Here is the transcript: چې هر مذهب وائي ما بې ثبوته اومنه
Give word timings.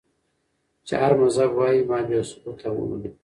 چې 0.87 0.93
هر 1.01 1.13
مذهب 1.21 1.51
وائي 1.55 1.81
ما 1.89 1.99
بې 2.07 2.19
ثبوته 2.29 2.67
اومنه 2.71 3.09